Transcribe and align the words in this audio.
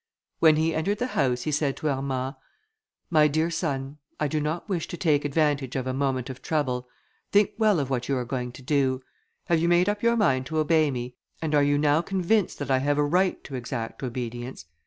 When 0.39 0.55
he 0.55 0.73
entered 0.73 0.97
the 0.97 1.05
house, 1.13 1.43
he 1.43 1.51
said 1.51 1.77
to 1.77 1.89
Armand, 1.89 2.33
"My 3.11 3.27
dear 3.27 3.51
son, 3.51 3.99
I 4.19 4.27
do 4.27 4.39
not 4.39 4.67
wish 4.67 4.87
to 4.87 4.97
take 4.97 5.23
advantage 5.23 5.75
of 5.75 5.85
a 5.85 5.93
moment 5.93 6.27
of 6.27 6.41
trouble; 6.41 6.89
think 7.31 7.51
well 7.59 7.79
of 7.79 7.91
what 7.91 8.09
you 8.09 8.17
are 8.17 8.25
going 8.25 8.51
to 8.53 8.63
do: 8.63 9.03
have 9.45 9.59
you 9.59 9.69
made 9.69 9.87
up 9.87 10.01
your 10.01 10.17
mind 10.17 10.47
to 10.47 10.57
obey 10.57 10.89
me, 10.89 11.17
and 11.39 11.53
are 11.53 11.61
you 11.61 11.77
now 11.77 12.01
convinced 12.01 12.57
that 12.57 12.71
I 12.71 12.79
have 12.79 12.97
a 12.97 13.03
right 13.05 13.43
to 13.43 13.53
exact 13.53 14.01
obedience? 14.01 14.65